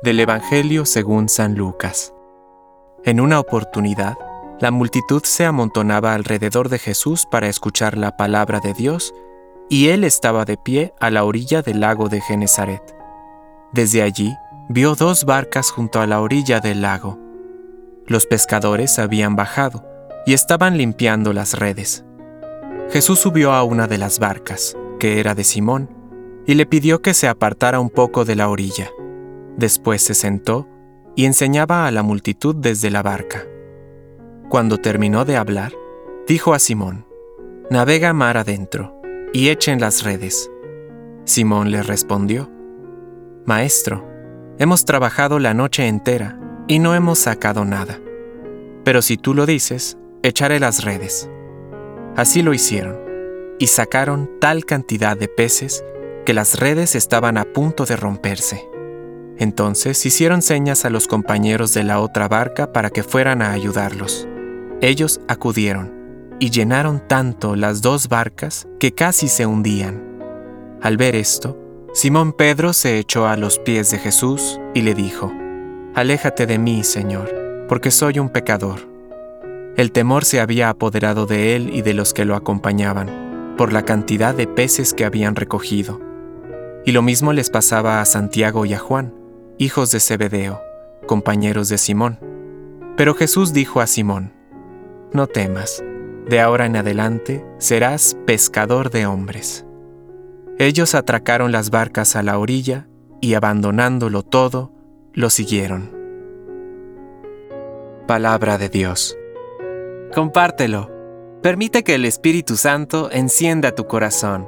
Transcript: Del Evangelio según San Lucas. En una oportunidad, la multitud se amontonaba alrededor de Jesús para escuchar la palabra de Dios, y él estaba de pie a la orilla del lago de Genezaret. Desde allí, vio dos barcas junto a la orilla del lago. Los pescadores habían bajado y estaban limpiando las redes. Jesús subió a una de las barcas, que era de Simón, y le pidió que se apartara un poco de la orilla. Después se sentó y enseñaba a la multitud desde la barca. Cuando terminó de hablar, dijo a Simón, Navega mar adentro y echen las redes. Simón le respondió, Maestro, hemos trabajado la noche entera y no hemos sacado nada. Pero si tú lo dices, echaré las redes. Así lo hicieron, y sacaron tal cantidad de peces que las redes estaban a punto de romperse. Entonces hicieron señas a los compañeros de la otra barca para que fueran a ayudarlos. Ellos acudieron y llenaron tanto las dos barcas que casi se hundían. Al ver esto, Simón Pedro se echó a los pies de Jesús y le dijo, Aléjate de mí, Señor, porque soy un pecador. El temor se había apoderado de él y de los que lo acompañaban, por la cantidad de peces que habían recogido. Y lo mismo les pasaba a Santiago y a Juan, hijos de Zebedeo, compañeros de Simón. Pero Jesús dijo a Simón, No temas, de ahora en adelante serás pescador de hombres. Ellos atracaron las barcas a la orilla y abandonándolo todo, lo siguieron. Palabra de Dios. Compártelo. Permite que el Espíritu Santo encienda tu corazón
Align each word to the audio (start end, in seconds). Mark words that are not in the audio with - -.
Del 0.00 0.18
Evangelio 0.18 0.84
según 0.84 1.28
San 1.28 1.54
Lucas. 1.54 2.12
En 3.04 3.20
una 3.20 3.38
oportunidad, 3.38 4.16
la 4.60 4.72
multitud 4.72 5.22
se 5.24 5.44
amontonaba 5.44 6.14
alrededor 6.14 6.68
de 6.68 6.80
Jesús 6.80 7.26
para 7.30 7.48
escuchar 7.48 7.96
la 7.96 8.16
palabra 8.16 8.58
de 8.58 8.74
Dios, 8.74 9.14
y 9.68 9.88
él 9.88 10.02
estaba 10.02 10.44
de 10.44 10.56
pie 10.56 10.92
a 10.98 11.10
la 11.10 11.24
orilla 11.24 11.62
del 11.62 11.80
lago 11.80 12.08
de 12.08 12.20
Genezaret. 12.20 12.82
Desde 13.72 14.02
allí, 14.02 14.34
vio 14.68 14.96
dos 14.96 15.24
barcas 15.24 15.70
junto 15.70 16.00
a 16.00 16.06
la 16.08 16.20
orilla 16.20 16.58
del 16.58 16.82
lago. 16.82 17.18
Los 18.06 18.26
pescadores 18.26 18.98
habían 18.98 19.36
bajado 19.36 19.84
y 20.26 20.32
estaban 20.32 20.78
limpiando 20.78 21.32
las 21.32 21.58
redes. 21.58 22.04
Jesús 22.90 23.20
subió 23.20 23.52
a 23.52 23.62
una 23.62 23.86
de 23.86 23.98
las 23.98 24.18
barcas, 24.18 24.76
que 24.98 25.20
era 25.20 25.36
de 25.36 25.44
Simón, 25.44 25.88
y 26.44 26.54
le 26.54 26.66
pidió 26.66 27.02
que 27.02 27.14
se 27.14 27.28
apartara 27.28 27.78
un 27.78 27.88
poco 27.88 28.24
de 28.24 28.34
la 28.34 28.48
orilla. 28.48 28.90
Después 29.56 30.02
se 30.02 30.14
sentó 30.14 30.68
y 31.14 31.26
enseñaba 31.26 31.86
a 31.86 31.90
la 31.90 32.02
multitud 32.02 32.54
desde 32.56 32.90
la 32.90 33.02
barca. 33.02 33.44
Cuando 34.48 34.78
terminó 34.78 35.24
de 35.24 35.36
hablar, 35.36 35.72
dijo 36.26 36.54
a 36.54 36.58
Simón, 36.58 37.06
Navega 37.70 38.12
mar 38.12 38.36
adentro 38.36 39.00
y 39.32 39.48
echen 39.48 39.80
las 39.80 40.02
redes. 40.02 40.50
Simón 41.24 41.70
le 41.70 41.82
respondió, 41.82 42.50
Maestro, 43.46 44.06
hemos 44.58 44.84
trabajado 44.84 45.38
la 45.38 45.54
noche 45.54 45.86
entera 45.86 46.38
y 46.68 46.78
no 46.78 46.94
hemos 46.94 47.18
sacado 47.18 47.64
nada. 47.64 47.98
Pero 48.84 49.02
si 49.02 49.16
tú 49.16 49.34
lo 49.34 49.46
dices, 49.46 49.96
echaré 50.22 50.60
las 50.60 50.84
redes. 50.84 51.30
Así 52.16 52.42
lo 52.42 52.52
hicieron, 52.52 52.98
y 53.58 53.68
sacaron 53.68 54.30
tal 54.40 54.64
cantidad 54.64 55.16
de 55.16 55.28
peces 55.28 55.84
que 56.26 56.34
las 56.34 56.58
redes 56.58 56.94
estaban 56.94 57.38
a 57.38 57.44
punto 57.44 57.84
de 57.84 57.96
romperse. 57.96 58.68
Entonces 59.42 60.06
hicieron 60.06 60.40
señas 60.40 60.84
a 60.84 60.90
los 60.90 61.08
compañeros 61.08 61.74
de 61.74 61.82
la 61.82 61.98
otra 61.98 62.28
barca 62.28 62.72
para 62.72 62.90
que 62.90 63.02
fueran 63.02 63.42
a 63.42 63.50
ayudarlos. 63.50 64.28
Ellos 64.80 65.20
acudieron 65.26 65.92
y 66.38 66.50
llenaron 66.50 67.02
tanto 67.08 67.56
las 67.56 67.82
dos 67.82 68.08
barcas 68.08 68.68
que 68.78 68.92
casi 68.92 69.26
se 69.26 69.44
hundían. 69.44 70.00
Al 70.80 70.96
ver 70.96 71.16
esto, 71.16 71.58
Simón 71.92 72.34
Pedro 72.34 72.72
se 72.72 73.00
echó 73.00 73.26
a 73.26 73.36
los 73.36 73.58
pies 73.58 73.90
de 73.90 73.98
Jesús 73.98 74.60
y 74.74 74.82
le 74.82 74.94
dijo, 74.94 75.32
Aléjate 75.96 76.46
de 76.46 76.60
mí, 76.60 76.84
Señor, 76.84 77.66
porque 77.68 77.90
soy 77.90 78.20
un 78.20 78.28
pecador. 78.28 78.88
El 79.76 79.90
temor 79.90 80.24
se 80.24 80.38
había 80.38 80.68
apoderado 80.68 81.26
de 81.26 81.56
él 81.56 81.74
y 81.74 81.82
de 81.82 81.94
los 81.94 82.14
que 82.14 82.24
lo 82.24 82.36
acompañaban, 82.36 83.54
por 83.58 83.72
la 83.72 83.84
cantidad 83.84 84.36
de 84.36 84.46
peces 84.46 84.94
que 84.94 85.04
habían 85.04 85.34
recogido. 85.34 86.00
Y 86.86 86.92
lo 86.92 87.02
mismo 87.02 87.32
les 87.32 87.50
pasaba 87.50 88.00
a 88.00 88.04
Santiago 88.04 88.66
y 88.66 88.74
a 88.74 88.78
Juan, 88.78 89.20
hijos 89.58 89.90
de 89.90 90.00
Zebedeo, 90.00 90.62
compañeros 91.06 91.68
de 91.68 91.78
Simón. 91.78 92.18
Pero 92.96 93.14
Jesús 93.14 93.52
dijo 93.52 93.80
a 93.80 93.86
Simón, 93.86 94.32
No 95.12 95.26
temas, 95.26 95.82
de 96.28 96.40
ahora 96.40 96.66
en 96.66 96.76
adelante 96.76 97.44
serás 97.58 98.16
pescador 98.26 98.90
de 98.90 99.06
hombres. 99.06 99.66
Ellos 100.58 100.94
atracaron 100.94 101.52
las 101.52 101.70
barcas 101.70 102.16
a 102.16 102.22
la 102.22 102.38
orilla 102.38 102.86
y 103.20 103.34
abandonándolo 103.34 104.22
todo, 104.22 104.72
lo 105.12 105.30
siguieron. 105.30 105.90
Palabra 108.06 108.58
de 108.58 108.68
Dios. 108.68 109.16
Compártelo. 110.14 110.90
Permite 111.42 111.82
que 111.82 111.94
el 111.94 112.04
Espíritu 112.04 112.56
Santo 112.56 113.10
encienda 113.10 113.74
tu 113.74 113.86
corazón 113.86 114.46